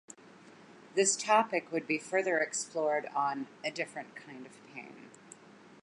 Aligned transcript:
This 0.95 1.15
topic 1.15 1.71
would 1.71 1.85
be 1.85 1.99
further 1.99 2.39
explored 2.39 3.05
on 3.13 3.45
"A 3.63 3.69
Different 3.69 4.15
Kind 4.15 4.47
of 4.47 4.57
Pain". 4.73 5.11